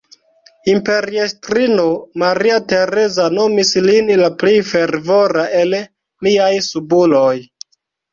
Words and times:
Imperiestrino 0.71 1.83
Maria 2.23 2.55
Tereza 2.71 3.27
nomis 3.33 3.73
lin 3.87 4.09
"la 4.21 4.31
plej 4.39 4.55
fervora 4.71 5.45
el 5.61 5.77
miaj 6.29 6.49
subuloj". 6.69 7.35